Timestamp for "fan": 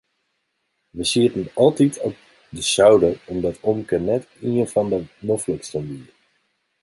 4.73-4.89